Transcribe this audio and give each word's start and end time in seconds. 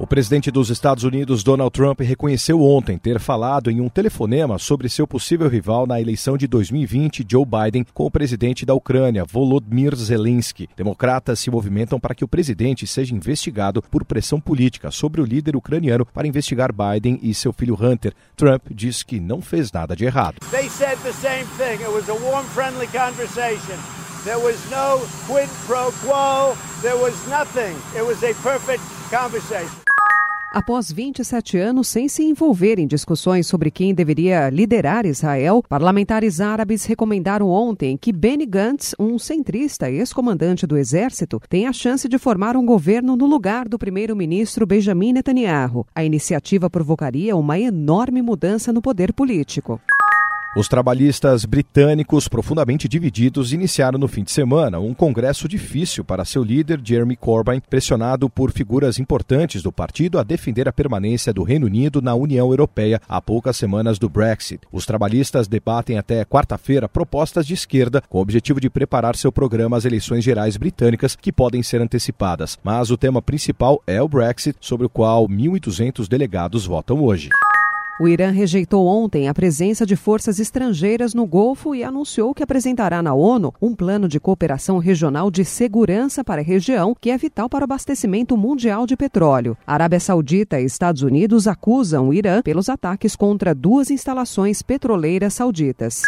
O 0.00 0.06
presidente 0.06 0.48
dos 0.48 0.70
Estados 0.70 1.02
Unidos, 1.02 1.42
Donald 1.42 1.72
Trump, 1.72 2.00
reconheceu 2.02 2.62
ontem 2.62 2.96
ter 2.96 3.18
falado 3.18 3.68
em 3.68 3.80
um 3.80 3.88
telefonema 3.88 4.56
sobre 4.56 4.88
seu 4.88 5.08
possível 5.08 5.48
rival 5.48 5.88
na 5.88 6.00
eleição 6.00 6.36
de 6.36 6.46
2020, 6.46 7.26
Joe 7.28 7.44
Biden, 7.44 7.84
com 7.92 8.06
o 8.06 8.10
presidente 8.10 8.64
da 8.64 8.74
Ucrânia, 8.74 9.24
Volodymyr 9.24 9.96
Zelensky. 9.96 10.68
Democratas 10.76 11.40
se 11.40 11.50
movimentam 11.50 11.98
para 11.98 12.14
que 12.14 12.24
o 12.24 12.28
presidente 12.28 12.86
seja 12.86 13.12
investigado 13.12 13.82
por 13.82 14.04
pressão 14.04 14.40
política 14.40 14.92
sobre 14.92 15.20
o 15.20 15.24
líder 15.24 15.56
ucraniano 15.56 16.06
para 16.06 16.28
investigar 16.28 16.70
Biden 16.72 17.18
e 17.20 17.34
seu 17.34 17.52
filho 17.52 17.74
Hunter. 17.74 18.14
Trump 18.36 18.66
diz 18.70 19.02
que 19.02 19.18
não 19.18 19.42
fez 19.42 19.72
nada 19.72 19.96
de 19.96 20.04
errado. 20.04 20.36
Quid 25.26 25.48
pro 25.66 25.90
quo. 26.04 26.56
Conversation. 29.10 29.87
Após 30.50 30.90
27 30.90 31.58
anos 31.58 31.88
sem 31.88 32.08
se 32.08 32.22
envolver 32.22 32.78
em 32.78 32.86
discussões 32.86 33.46
sobre 33.46 33.70
quem 33.70 33.94
deveria 33.94 34.48
liderar 34.48 35.04
Israel, 35.04 35.62
parlamentares 35.68 36.40
árabes 36.40 36.86
recomendaram 36.86 37.48
ontem 37.48 37.98
que 37.98 38.12
Benny 38.12 38.46
Gantz, 38.46 38.94
um 38.98 39.18
centrista 39.18 39.90
ex-comandante 39.90 40.66
do 40.66 40.78
exército, 40.78 41.38
tenha 41.50 41.68
a 41.68 41.72
chance 41.72 42.08
de 42.08 42.16
formar 42.16 42.56
um 42.56 42.64
governo 42.64 43.14
no 43.14 43.26
lugar 43.26 43.68
do 43.68 43.78
primeiro-ministro 43.78 44.66
Benjamin 44.66 45.12
Netanyahu. 45.12 45.86
A 45.94 46.02
iniciativa 46.02 46.70
provocaria 46.70 47.36
uma 47.36 47.58
enorme 47.58 48.22
mudança 48.22 48.72
no 48.72 48.80
poder 48.80 49.12
político. 49.12 49.78
Os 50.56 50.66
trabalhistas 50.66 51.44
britânicos, 51.44 52.26
profundamente 52.26 52.88
divididos, 52.88 53.52
iniciaram 53.52 53.98
no 53.98 54.08
fim 54.08 54.24
de 54.24 54.32
semana 54.32 54.80
um 54.80 54.94
congresso 54.94 55.46
difícil 55.46 56.02
para 56.02 56.24
seu 56.24 56.42
líder, 56.42 56.80
Jeremy 56.82 57.16
Corbyn, 57.16 57.60
pressionado 57.60 58.30
por 58.30 58.50
figuras 58.50 58.98
importantes 58.98 59.62
do 59.62 59.70
partido 59.70 60.18
a 60.18 60.22
defender 60.22 60.66
a 60.66 60.72
permanência 60.72 61.34
do 61.34 61.42
Reino 61.42 61.66
Unido 61.66 62.00
na 62.00 62.14
União 62.14 62.48
Europeia 62.48 63.00
há 63.06 63.20
poucas 63.20 63.58
semanas 63.58 63.98
do 63.98 64.08
Brexit. 64.08 64.62
Os 64.72 64.86
trabalhistas 64.86 65.46
debatem 65.46 65.98
até 65.98 66.24
quarta-feira 66.24 66.88
propostas 66.88 67.46
de 67.46 67.52
esquerda 67.52 68.02
com 68.08 68.16
o 68.16 68.22
objetivo 68.22 68.58
de 68.58 68.70
preparar 68.70 69.16
seu 69.16 69.30
programa 69.30 69.76
às 69.76 69.84
eleições 69.84 70.24
gerais 70.24 70.56
britânicas 70.56 71.14
que 71.14 71.30
podem 71.30 71.62
ser 71.62 71.82
antecipadas. 71.82 72.58
Mas 72.64 72.90
o 72.90 72.96
tema 72.96 73.20
principal 73.20 73.82
é 73.86 74.00
o 74.00 74.08
Brexit, 74.08 74.56
sobre 74.62 74.86
o 74.86 74.90
qual 74.90 75.28
1.200 75.28 76.08
delegados 76.08 76.64
votam 76.64 77.02
hoje. 77.04 77.28
O 78.00 78.06
Irã 78.06 78.30
rejeitou 78.30 78.86
ontem 78.86 79.28
a 79.28 79.34
presença 79.34 79.84
de 79.84 79.96
forças 79.96 80.38
estrangeiras 80.38 81.14
no 81.14 81.26
Golfo 81.26 81.74
e 81.74 81.82
anunciou 81.82 82.32
que 82.32 82.44
apresentará 82.44 83.02
na 83.02 83.12
ONU 83.12 83.52
um 83.60 83.74
plano 83.74 84.06
de 84.06 84.20
cooperação 84.20 84.78
regional 84.78 85.32
de 85.32 85.44
segurança 85.44 86.22
para 86.22 86.40
a 86.40 86.44
região, 86.44 86.94
que 86.94 87.10
é 87.10 87.18
vital 87.18 87.48
para 87.48 87.62
o 87.62 87.64
abastecimento 87.64 88.36
mundial 88.36 88.86
de 88.86 88.96
petróleo. 88.96 89.58
A 89.66 89.74
Arábia 89.74 89.98
Saudita 89.98 90.60
e 90.60 90.64
Estados 90.64 91.02
Unidos 91.02 91.48
acusam 91.48 92.10
o 92.10 92.14
Irã 92.14 92.40
pelos 92.40 92.68
ataques 92.68 93.16
contra 93.16 93.52
duas 93.52 93.90
instalações 93.90 94.62
petroleiras 94.62 95.34
sauditas. 95.34 96.02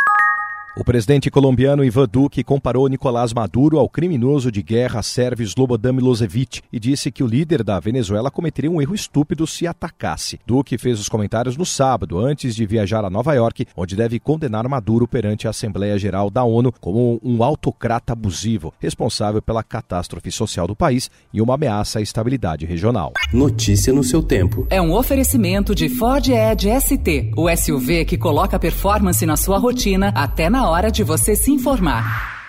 O 0.77 0.85
presidente 0.85 1.33
colombiano 1.33 1.85
Ivan 1.85 2.07
Duque 2.07 2.45
comparou 2.45 2.87
Nicolás 2.87 3.33
Maduro 3.33 3.77
ao 3.77 3.89
criminoso 3.89 4.53
de 4.53 4.63
guerra 4.63 5.03
sérvio 5.03 5.45
Slobodan 5.45 5.95
Milosevic 5.95 6.63
e 6.73 6.79
disse 6.79 7.11
que 7.11 7.25
o 7.25 7.27
líder 7.27 7.65
da 7.65 7.81
Venezuela 7.81 8.31
cometeria 8.31 8.71
um 8.71 8.81
erro 8.81 8.95
estúpido 8.95 9.49
se 9.49 9.67
atacasse. 9.67 10.39
Duque 10.47 10.79
fez 10.79 11.01
os 11.01 11.09
comentários 11.09 11.57
no 11.57 11.67
sábado, 11.67 12.21
antes 12.21 12.55
de 12.55 12.65
viajar 12.67 13.05
a 13.05 13.11
Nova 13.11 13.35
York, 13.35 13.67
onde 13.77 13.97
deve 13.97 14.21
condenar 14.21 14.69
Maduro 14.69 15.09
perante 15.09 15.49
a 15.49 15.51
Assembleia 15.51 15.99
Geral 15.99 16.31
da 16.31 16.45
ONU 16.45 16.73
como 16.81 17.21
um 17.21 17.43
autocrata 17.43 18.13
abusivo, 18.13 18.73
responsável 18.79 19.43
pela 19.43 19.65
catástrofe 19.65 20.31
social 20.31 20.69
do 20.69 20.77
país 20.77 21.11
e 21.35 21.43
uma 21.43 21.55
ameaça 21.55 21.99
à 21.99 22.03
estabilidade 22.03 22.65
regional. 22.65 23.13
Notícia 23.33 23.93
no 23.93 24.05
seu 24.05 24.23
tempo. 24.23 24.69
É 24.71 24.81
um 24.81 24.95
oferecimento 24.95 25.75
de 25.75 25.89
Ford 25.89 26.29
Edge 26.29 26.69
ST, 26.81 27.33
o 27.37 27.51
SUV 27.51 28.05
que 28.05 28.17
coloca 28.17 28.57
performance 28.57 29.27
na 29.27 29.37
sua 29.37 29.59
rotina 29.59 30.13
até 30.15 30.49
na 30.61 30.69
hora 30.69 30.91
de 30.93 31.03
você 31.03 31.35
se 31.35 31.51
informar. 31.51 32.40